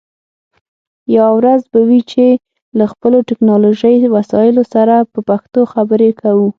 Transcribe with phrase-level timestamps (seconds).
[1.15, 2.25] یوه ورځ به وي چې
[2.77, 6.47] له خپلو ټکنالوژی وسایلو سره په پښتو خبرې کوو